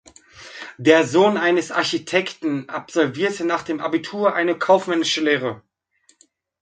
Der 0.79 1.05
Sohn 1.05 1.37
eines 1.37 1.69
Architekten 1.71 2.67
absolvierte 2.69 3.45
nach 3.45 3.61
dem 3.61 3.79
Abitur 3.79 4.33
eine 4.33 4.57
kaufmännische 4.57 5.21
Lehre. 5.21 5.61